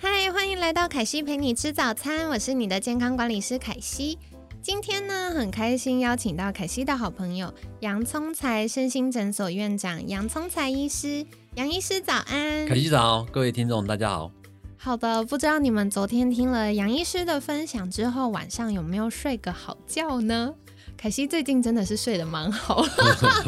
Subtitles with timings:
[0.00, 4.16] 嗨，欢迎来到凯西陪你吃早餐，我是你的健康管理师凯西。
[4.62, 11.26] 今天呢，很开心邀请到凯西的好朋友杨聪才身心诊所院长杨聪才医师。
[11.56, 14.30] 杨医师早安，凯西早，各位听众大家好。
[14.76, 20.54] 好的，不知道你们昨天听了杨医师的分享之后，晚上有没有睡个好觉呢？
[20.98, 22.84] 凯西最近真的是睡得蛮好。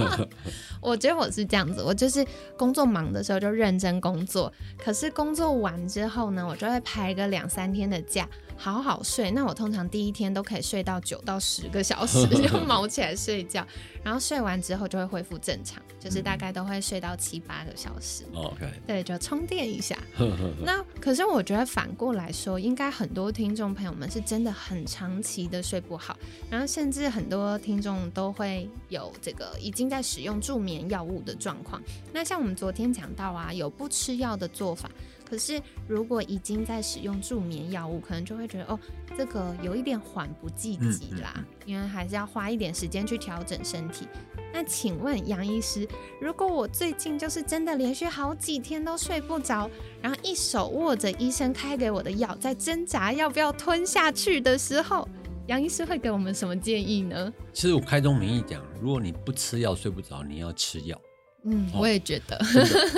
[0.81, 2.25] 我觉得我是这样子，我就是
[2.57, 9.33] 工作忙的时候就认真工作，可是工作完之后呢，我就会排个两三天的假，好好睡。
[9.33, 13.67] 那我通常第一天都可以睡到九到十个小时， 就毛起来睡觉，
[14.05, 18.25] 然后睡完之后就会恢复正常，就是大概都会睡到七八个小时。
[18.33, 19.99] OK，对，就充电一下。
[20.65, 26.17] 那可是我觉得反过来说，应该很多听众朋友们是真的很长期的睡不好，
[26.49, 30.71] 然后甚至很多听众都会有这个已经在使用助眠。
[30.71, 34.89] 眠药物的状况，那像我们昨天讲到啊，有不吃药的做法。
[35.29, 38.79] 可是如果已经在使用助眠药物，可能就会觉得哦，
[39.19, 44.07] 这个有一点缓不济急啦，因为还是要花一点时间去调整身体。
[44.53, 45.85] 那请问杨医师，
[46.21, 49.69] 如果我最近就是真的连续好几天都睡不着，
[50.01, 55.09] 然后一手握着医生开给我的药，在挣扎要不要吞下去的时候，
[55.51, 57.35] 杨医师会给我们什么建议呢？
[57.53, 61.01] 其实我开宗明义讲，如果你不吃药睡不着，你要吃药。
[61.43, 62.41] 嗯，我也觉得，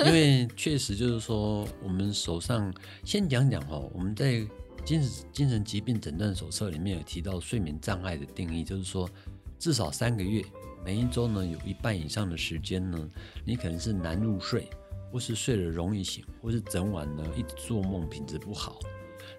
[0.05, 2.71] 因为确实就是说，我们手上
[3.03, 4.45] 先讲讲哈，我们在
[4.85, 9.09] 精神精神疾病诊断手册里面有提到睡眠障碍的定义，就是说
[9.57, 10.45] 至少三个月，
[10.85, 13.09] 每一周呢有一半以上的时间呢，
[13.43, 14.69] 你可能是难入睡，
[15.11, 18.77] 或是睡得容易醒，或是整晚呢一直做梦，品质不好。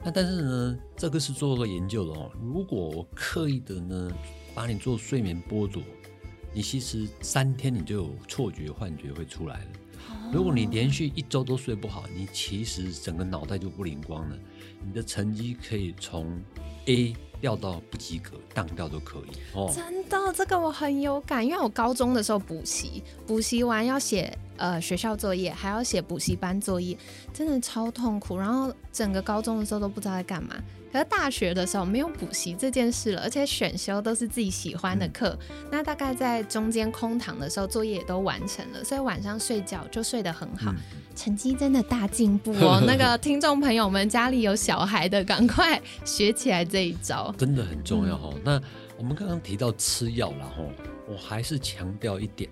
[0.04, 4.12] 那但是呢，这个是做个研究的哦，如果我刻意的呢
[4.54, 5.82] 把你做睡眠剥夺。
[6.56, 9.66] 你其实三天你就有错觉、幻觉会出来了。
[10.32, 14.38] 如果你连续一周都睡不好，你其实整个脑袋就不灵光了。
[14.86, 16.40] 你的成绩可以从
[16.86, 19.36] A 掉到不及格、当掉都可以。
[19.54, 26.96] 哦，真的，这个我很有感，因为我高中的时候补习，补习完要写呃学校作业，还要写补习班作业，
[27.32, 28.38] 真的超痛苦。
[28.38, 30.54] 然后整个高中的时候都不知道在干嘛。
[30.94, 35.36] 可是大学的时候没有补习这件事了，而且选修都是自己喜欢的课。
[35.68, 40.72] 那大概在中间空堂的时候，作业也都完成了，所以晚上睡觉就睡得很好，
[41.16, 42.80] 成绩真的大进步哦。
[42.86, 48.32] 那个听众朋友们家里有小孩的，赶快学起来这一招，真的很重要哈。
[48.44, 48.62] 那
[48.96, 50.62] 我们刚刚提到吃药了哈，
[51.08, 52.48] 我还是强调一点，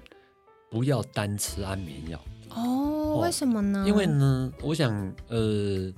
[0.69, 2.21] 不要单吃安眠药
[2.57, 3.21] 哦。
[3.23, 3.85] 为什么呢？
[3.87, 4.93] 因为呢，我想
[5.29, 5.93] 呃，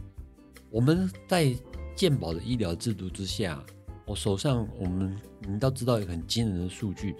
[0.69, 1.56] 我们在
[1.94, 3.62] 健保的医疗制度之下，
[4.05, 7.15] 我手上我们你都知道一个很惊人的数据，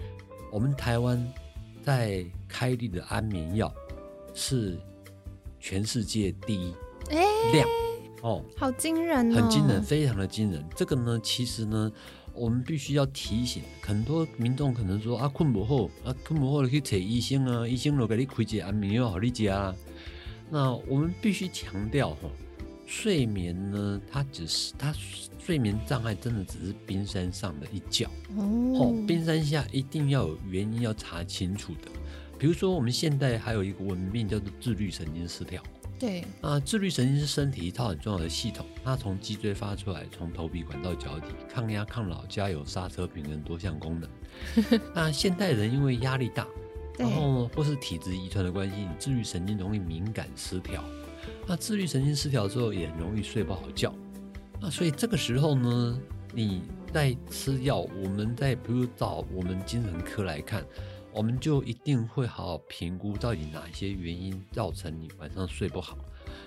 [0.51, 1.25] 我们台湾
[1.81, 3.73] 在开立的安眠药
[4.33, 4.77] 是
[5.59, 6.73] 全世界第一
[7.53, 7.67] 量
[8.21, 10.63] 哦，好惊人，很惊人，非常的惊人。
[10.75, 11.91] 这个呢，其实呢，
[12.33, 19.73] 我们必须要提醒很多民众，可能说啊，困不好啊，困不好你去找医生啊，医生就给你开一安眠药好你加。
[20.49, 22.29] 那我们必须强调哈。
[22.85, 24.93] 睡眠呢，它只是它
[25.39, 28.93] 睡眠障碍，真的只是冰山上的一角哦。
[29.07, 31.91] 冰山下一定要有原因，要查清楚的。
[32.37, 35.63] 比如说，我们现代还有一个文病叫做自律神经失调。
[35.97, 44.09] 对啊，自律神经是身体一套很重要的系统，它从脊椎发出来，从头皮管到脚底，抗压、抗老、加油、刹车、平衡多项功能。
[44.93, 46.45] 那现代人因为压力大，
[46.99, 50.83] 然后或是体质遗传的关系，你自律神经容易敏感失调。
[51.47, 53.93] 那自律神经失调之后，也容易睡不好觉。
[54.61, 55.99] 那所以这个时候呢，
[56.33, 56.61] 你
[56.93, 60.65] 在吃药，我们在比如找我们精神科来看，
[61.13, 65.97] 我们就一定会好好评估到底哪些原因造成你晚上睡不好。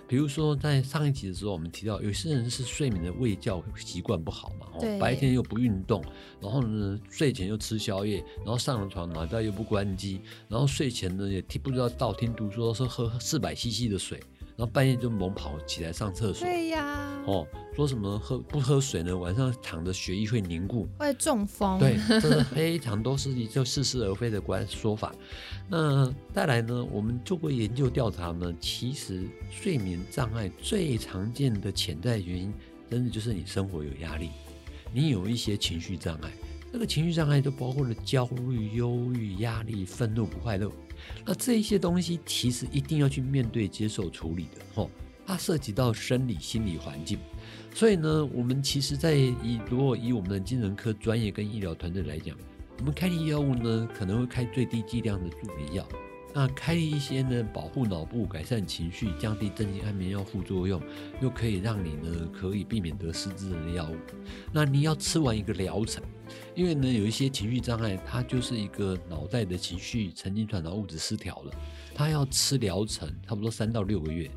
[0.06, 4.66] 比如说在上一集的时候，我们提到有些人是睡眠的胃觉习惯不好嘛，
[4.98, 6.02] 白天又不运动，
[6.40, 14.18] 然后呢睡前又吃宵夜，然后上了床脑袋又不关机，然后睡前呢也听不知道道听途说说喝四百 CC 的水。
[14.58, 17.46] 然后半夜就猛跑起来上厕所，对呀，哦，
[17.76, 19.16] 说什么喝不喝水呢？
[19.16, 21.78] 晚上躺着血液会凝固，会中风。
[21.78, 25.14] 对，这是 非常多是就似是而非的关说法。
[25.68, 26.84] 那再来呢？
[26.90, 32.52] 我们做过研究调查呢，其实睡眠障碍最常见的潜在原因
[32.90, 34.30] 真的就是你生活有压力，
[34.92, 36.32] 你有一些情绪障碍。
[36.72, 40.68] 这个情绪障碍都包括了焦虑、忧郁、压力、愤怒、不快乐。
[41.24, 44.62] 那这一些东西其实一定要去面对、接受、处理的。
[44.74, 44.90] 吼，
[45.26, 47.18] 它涉及到生理、心理环境。
[47.74, 52.36] 所以呢，我们其实，在以如果以我们的精神科专业跟医疗团队来讲，
[52.78, 55.86] 我们开立药物呢，可能会开最低剂量的助眠药。
[56.34, 60.80] 那开一些呢，保护脑部、改善情绪、降低镇静安眠药副作用，
[61.20, 63.96] 又可以让你呢可以避免得失智的药物。
[64.52, 66.04] 那你要吃完一个疗程，
[66.54, 71.52] 因为呢有一些情绪障碍，它就是一个脑袋的情绪神经传导物质失调了，
[71.94, 74.30] 它要吃疗程，差不多三到六个月。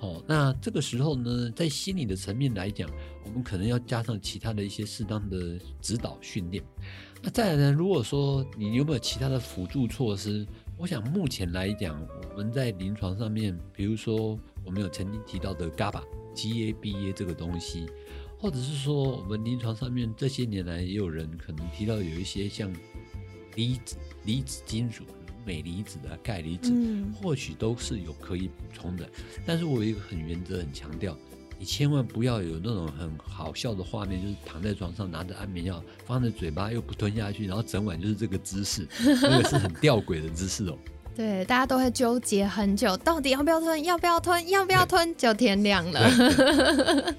[0.00, 2.88] 哦，那这个时候呢，在心理的层面来讲，
[3.24, 6.62] 我们可能要加上其他的一些适当的指导训练。
[7.22, 10.46] 那再来呢，如果说你有没有其他的辅助措施？
[10.78, 12.00] 我想目前来讲，
[12.32, 17.84] 我们在临床上面，比如说我们有曾经提到的 GABA，G-A-B-A 这个东西，
[18.40, 22.72] 或者是说我们临床上面这些年来也有人可能提到有一些像
[23.54, 25.04] 离子、离子金属、
[25.44, 26.72] 镁离子的钙离子，
[27.14, 29.08] 或许都是有可以补充的。
[29.44, 31.16] 但是我有一个很原则、很强调。
[31.58, 40.78] 你千万不要有那种很好笑的画面，就是躺在床上拿着安眠药放在嘴巴又不吞下去，然后整晚就是这个姿势，那个是很吊诡的姿势哦。
[41.14, 43.84] 对，大家都会纠结很久，到底要不要吞？
[43.84, 44.48] 要不要吞？
[44.48, 45.14] 要不要吞？
[45.16, 47.14] 就天亮了。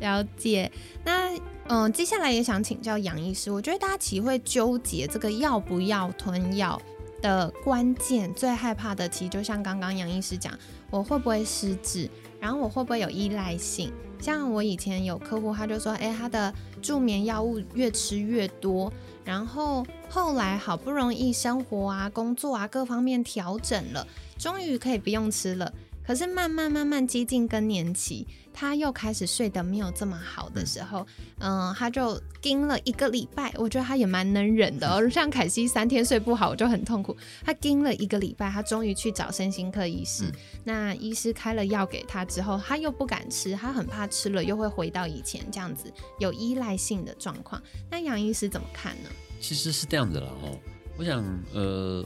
[0.00, 0.70] 了解。
[1.04, 1.30] 那
[1.68, 6.80] 嗯，接下来也想请教杨医师，我觉得大家其实会纠结这个要不要吞药
[7.22, 10.52] 的关键，最害怕的其实就像刚刚杨医师讲，
[10.90, 12.10] 我会不会失智？
[12.40, 13.92] 然后我会不会有依赖性？
[14.18, 18.92] 像我以前有客户，他就说，哎，他的助眠药物越吃越多，
[19.24, 24.06] 然后后来好不容易生活啊、工作啊各方面调整了，
[24.36, 25.72] 终于可以不用吃了。
[26.10, 31.06] 可是慢慢慢慢接近更年期，他又开始睡得没有这么好的时候，
[31.38, 33.54] 嗯，他就盯了一个礼拜。
[33.56, 35.08] 我觉得他也蛮能忍的哦。
[35.08, 37.16] 像凯西三天睡不好，我就很痛苦。
[37.44, 40.24] 他盯了一个礼拜，他终于去找身心科医师。
[40.64, 47.62] 那医师开了药给他之后，他又不敢吃，他很怕吃了又会回到以前这样子有依赖性的状况。
[47.88, 49.10] 那杨医师怎么看呢？
[49.40, 50.58] 其实是这样子了哦。
[50.98, 51.24] 我想，
[51.54, 52.04] 呃。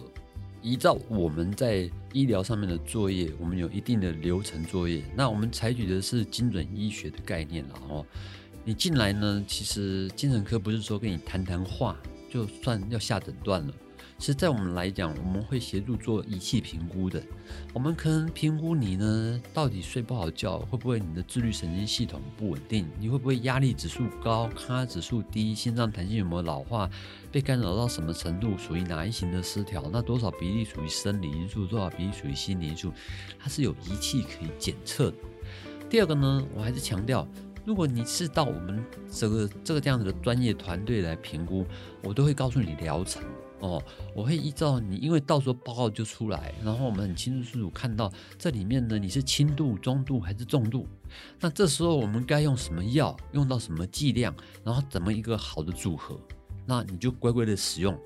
[0.65, 5.05] 依照我们在医疗上面的作业，我们有一定的流程作业。
[5.15, 8.07] 那我们采取的是精准医学的概念了哦。
[8.65, 11.95] 你进来呢，其实精神科不是说跟你谈谈话
[12.31, 13.75] 就算要下诊断了。
[14.25, 17.23] 其实，在我们来讲，我们会协助做仪器评估的。
[17.75, 22.87] 我们可能评估你呢，到底睡不好觉，会不会你的自律神经系统不稳定？
[22.99, 25.55] 你会不会压力指数高，抗压指数低？
[25.55, 26.89] 心脏弹性有没有老化？
[27.31, 28.57] 被干扰到什么程度？
[28.57, 29.85] 属于哪一型的失调？
[29.93, 31.67] 那多少比例属于生理因素？
[31.67, 32.91] 多少比例属于心理因素？
[33.39, 35.17] 它是有仪器可以检测的。
[35.91, 37.29] 第二个呢，我还是强调，
[37.67, 38.83] 如果你是到我们
[39.13, 41.67] 这个这个这样子的专业团队来评估，
[42.03, 43.23] 我都会告诉你疗程。
[43.65, 43.83] 哦，
[44.15, 50.87] 我会依照你，因为到时候报告就出来，然后我们很清楚清楚看到这里面呢，你是轻度、中度还是重度？
[51.41, 56.21] 那这时候我们该用什么药，用到什么剂量，然后怎么一个好的组合？
[56.67, 57.99] 那你就乖乖的使用。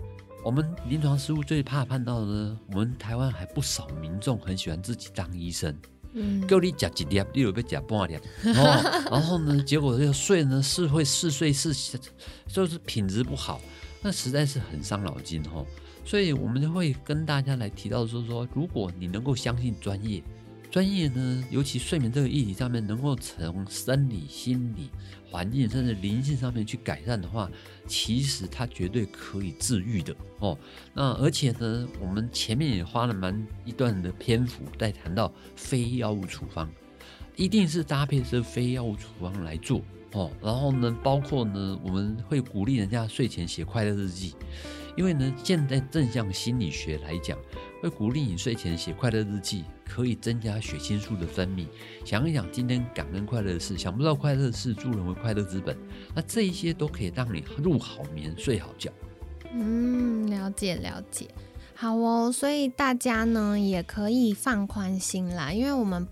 [0.44, 5.76] 我们临床师务最怕看到的呢，我们台湾还不少民众很喜欢自己当医生，
[6.12, 11.98] 嗯，够你夹几粒，例如被夹半粒，哦，然后呢，结果这个睡呢是会嗜睡是，
[12.46, 13.60] 就是品质不好。
[14.00, 15.64] 那实在是很伤脑筋哈，
[16.04, 20.22] 所以我们就会跟大家来提到说说，如果你能够相信专业，
[20.70, 24.90] 专业呢，尤其睡眠这个议题上面，能够从生理、心理、
[25.28, 27.50] 环境甚至灵性上面去改善的话，
[27.86, 30.56] 其实它绝对可以治愈的哦。
[30.94, 36.70] 那而且呢，我们前面也花了蛮一段的篇幅在谈到非药物处方，
[37.34, 39.82] 一定是搭配这非药物处方来做。
[40.12, 44.34] 哦，然后呢，包括呢，我们会鼓励人家睡前写快乐日记，
[44.96, 47.36] 因为呢，现在正向心理学来讲，
[47.82, 51.66] 会鼓励你睡前写快乐日记，可以增加血清素的分泌。
[52.06, 55.76] 想一想今天感恩快乐的事，想不到快乐的事，助人为快乐之本。
[56.14, 58.90] 那这一些都可以让你入好眠，睡好觉。
[59.52, 61.28] 嗯，了解了解，
[61.74, 62.32] 好哦。
[62.32, 66.08] 所以大家呢也可以放宽心啦，因为我们。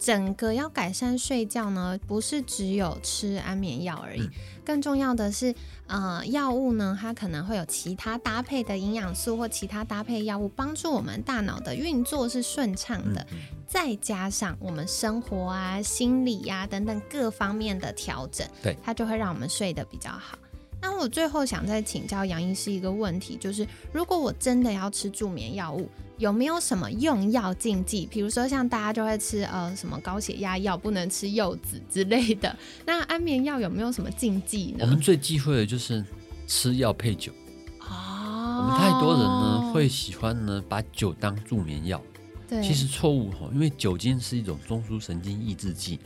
[0.00, 4.26] 整个要改善睡觉呢，不是只有吃安眠药而已，
[4.64, 5.54] 更重要的是，
[5.86, 13.26] 呃，药物呢，它可能会有其他搭配的营养素或其他搭配药物，帮助我们大脑的运作是顺畅的，
[13.68, 20.38] 再加上我们生活啊、心理呀等等各方面的调整，对，它就会让我们睡得比较好。
[20.80, 25.86] 那我最后想再请教杨医师一个问题，就是如果我真的要吃助眠药物，
[26.20, 28.06] 有没有什么用药禁忌？
[28.06, 32.54] 比如说像大家就会吃呃什么高血压药，不能吃柚子之类的。
[32.84, 34.80] 那安眠药有没有什么禁忌呢？
[34.82, 36.04] 我们最忌讳的就是
[36.46, 37.32] 吃药配酒。
[37.80, 38.58] 哦。
[38.60, 42.02] 我们太多人呢会喜欢呢把酒当助眠药，
[42.46, 45.98] 对，其实错误哈，因为酒精是一种中枢神经抑制剂。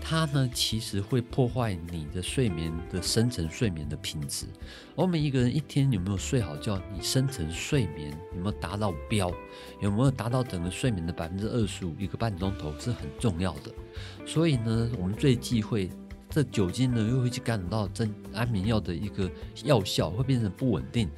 [0.00, 4.46] 它呢，其实会破坏你的睡眠的深层睡眠的品质。
[4.94, 6.80] 我们一个人一天有没有睡好觉？
[6.92, 9.30] 你深层睡眠有没有达到标？
[9.80, 11.94] 有没有达到整个睡眠的百分之二十五？
[11.98, 13.72] 一个半钟头是很重要的。
[14.26, 15.88] 所以呢，我们最忌讳
[16.28, 19.30] 这酒精呢，又会去干扰到真安眠药的一个
[19.64, 21.08] 药效，会变成不稳定。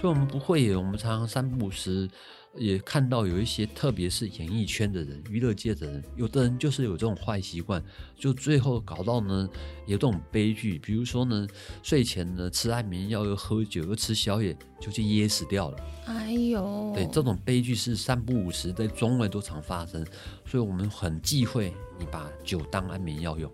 [0.00, 2.08] 所以我们不会，我们常常三不五时。
[2.56, 7.82] 也看到有一些，特别是演艺圈的人、娱乐界的人，有的人就是有这种坏习惯，
[8.16, 9.48] 就最后搞到呢
[9.86, 10.78] 有这种悲剧。
[10.78, 11.46] 比如说呢，
[11.82, 15.78] 睡前呢吃安眠药，又喝酒，又吃宵夜，就去噎死掉了。
[16.06, 20.04] 哎呦，对，这种悲剧是三不五时，在中外都常发生，
[20.44, 23.50] 所以我们很忌讳你把酒当安眠药用。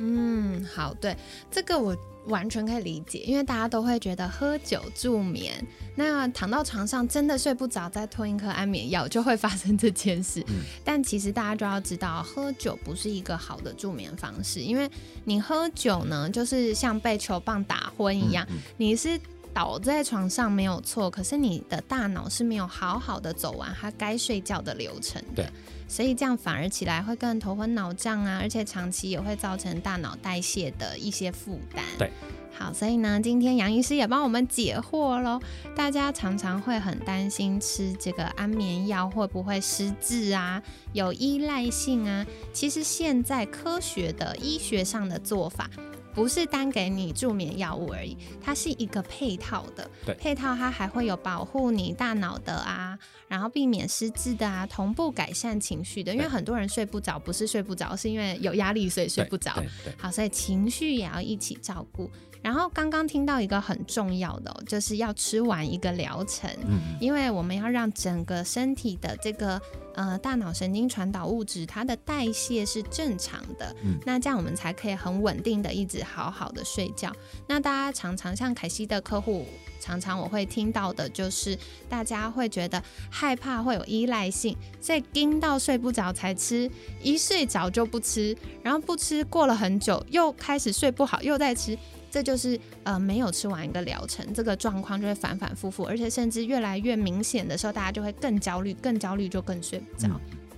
[0.00, 1.16] 嗯，好，对，
[1.50, 1.96] 这个我。
[2.26, 5.54] 完全可以理解，因为大家都会觉得喝酒助眠，
[5.96, 10.44] 那躺到床上真的睡不着，再吞一颗安眠药就会发生这件事。
[10.84, 14.88] 但其实大家就要知道，喝酒不是一个好的助眠方式，因为
[15.24, 19.18] 你喝酒呢，就是像被球棒打昏一样，你是
[19.52, 25.50] 倒在床上没有错，可是你的大脑是没有好好的走完它该睡觉的流程的。
[25.88, 31.84] 所以这样反而起来会更头昏脑胀啊，而且长期也会造成大脑代谢的一些负担。
[31.98, 32.12] 对，
[32.56, 35.40] 好，所以呢，今天杨医师也帮我们解惑喽。
[35.74, 42.24] 大家常常会很担心吃这个安眠药会不会失智啊，有依赖性啊。
[42.52, 45.68] 其实现在科学的医学上的做法。
[46.14, 49.90] 不是单给你助眠药物而已，它是一个配套的。
[50.04, 52.98] 对，配套它还会有保护你大脑的啊，
[53.28, 56.12] 然后避免失智的啊，同步改善情绪的。
[56.12, 59.52] 因为很多人睡不着，不是睡不着，是因为有压力所以睡不着。
[59.96, 62.10] 好，所以情绪也要一起照顾。
[62.42, 66.50] 然后刚刚听到一个很重要的，就是要吃完一个疗程，
[66.98, 69.60] 因为我们要让整个身体的这个
[69.94, 73.76] 呃大脑神经传导物质它的代谢是正常的，
[74.06, 77.12] 那这样我们才可以很稳定的一直好好的睡觉。
[77.46, 79.46] 那大家常常像凯西的客户，
[79.80, 86.70] 常常我会听到的就是大家会觉得害怕会有依赖性，所以盯到睡不着才吃，
[87.02, 91.76] 一睡着就不吃，然后不吃过了很久又开始睡不好又在吃。
[92.12, 100.08] 这就是呃没有吃完一个疗程，这个状况就会反反复复，而且甚至越来越明显的时候，大家就会更焦虑，更焦虑就更睡不着。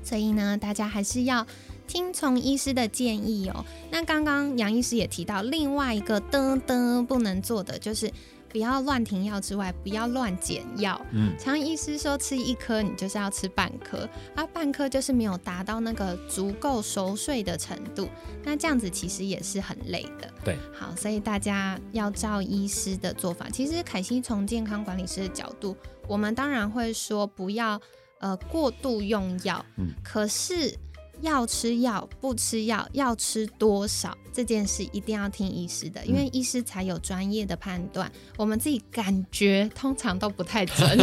[0.03, 1.47] 所以呢，大家还是要
[1.87, 3.65] 听从医师的建议哦。
[3.91, 8.11] 那刚刚杨医师也提到，另外一个的的不能做的就是。
[8.53, 11.01] 不要乱停药之外，不要乱减药。
[11.12, 18.11] 嗯，常医师说吃一颗，你就是要吃半颗，而半颗就是没有达到那个足够熟睡的程度。
[18.45, 20.31] 那这样子其实也是很累的。
[20.45, 23.49] 对，好，所以大家要照医师的做法。
[23.49, 25.75] 其实凯西从健康管理师的角度，
[26.07, 27.81] 我们当然会说不要
[28.19, 29.65] 呃过度用药。
[29.79, 30.77] 嗯，可是。
[31.23, 38.11] 要吃药不吃药，要吃多少这件事一定要听医师的，因为医师才有专业的判断。
[38.37, 40.99] 我们自己感觉通常都不太准，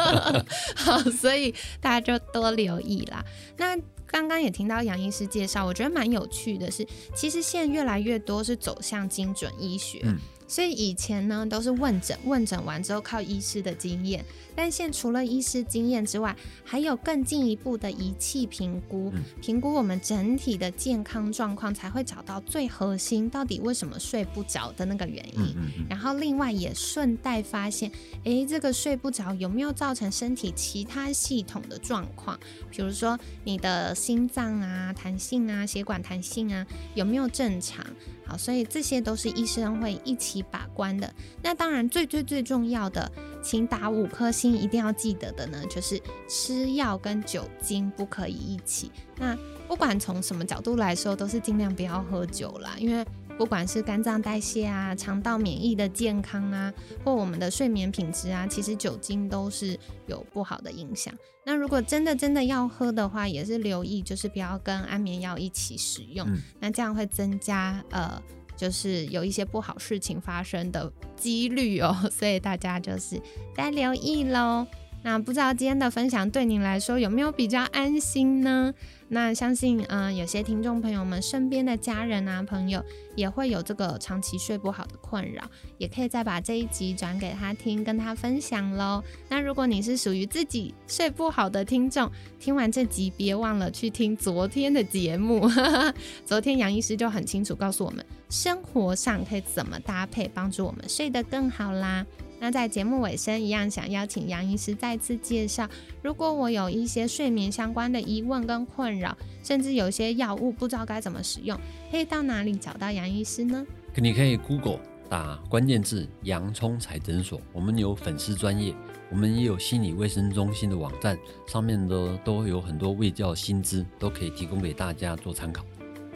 [0.76, 3.24] 好，所以大家就多留意啦。
[3.56, 3.76] 那
[4.14, 10.06] 刚刚也听到杨医师介绍，我觉得蛮有趣的是，其实现在越来越多是走向精准医学。
[10.46, 14.22] 所以以前呢都是问诊，问诊完之后靠医师的经验，
[14.54, 25.56] 但现除了医师经验之外，还有更进一步的仪器评估，评估我们整体的健康状况，才会找到最核心到底为什么睡不着的那个原因。
[25.88, 27.90] 然后另外也顺带发现，
[28.24, 32.38] 诶，这个睡不着有没有造成身体其他系统的状况？
[32.70, 37.82] 比如说你的心脏啊、弹性啊、血管弹性啊有没有正常？
[38.26, 41.10] 好，所以这些都是医生会一起把关的。
[41.42, 43.10] 那当然，最最最重要的，
[43.42, 48.92] 请打五颗星，一定要记得的呢，就是吃药跟酒精不可以一起。
[49.16, 49.34] 那
[49.66, 53.02] 不管从什么角度来说，都是尽量不要喝酒啦，因为。
[53.36, 56.72] 不管是肝脏代谢啊、肠道免疫的健康啊，
[57.04, 61.12] 或我们的睡眠品质啊，其实酒精都是有不好的影响。
[61.44, 66.26] 那如果真的真的要喝的话，也是留意，就是不要跟安眠药一起使用，
[66.60, 68.22] 那这样会增加呃，
[68.56, 71.94] 就是有一些不好事情发生的几率哦。
[72.10, 73.20] 所以大家就是
[73.54, 74.66] 再留意喽。
[75.04, 78.72] 那不知道今天的分享对您来说有没有比较安心呢？
[79.08, 82.82] 那相信，嗯，有些听众朋友们身边的家人啊、朋友
[83.14, 85.44] 也会有这个长期睡不好的困扰，
[85.76, 89.04] 也可以再把这一集转给他听，跟他分享喽。
[89.28, 95.46] 那如果你是属于自己睡不好的听众，听完这集别忘了去听昨天的节目，
[96.24, 102.04] 昨天杨医师就很清楚告诉我们，生活上可以怎么搭配，帮助我们睡得更好啦。
[102.44, 105.66] 那在节目尾声，一样想邀请杨医师再次介绍。
[106.02, 111.58] 如果我有一些睡眠相关的疑问跟困扰，甚至有些药物不知道该怎么使用，
[111.90, 113.64] 可以到哪里找到杨医师呢？
[113.96, 118.74] 你可以 Google 打关键字“洋葱彩诊所”，我们有粉丝专业，
[119.10, 125.64] 我们也有心理卫生中心的网站，上面的都有很多卫教薪资，都可以提供给大家做参考。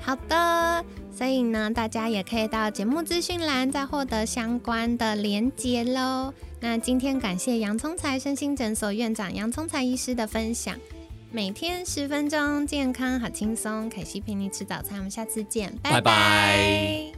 [0.01, 6.33] 好的，所以呢，大家也可以到节目资讯栏再获得相关的连接喽。
[6.61, 10.77] 那今天感谢洋葱才身心诊所院长洋葱才医师的分享，
[11.31, 13.89] 每天十分钟，健康好轻松。
[13.91, 17.18] 凯西陪你吃早餐，我们下次见，拜拜。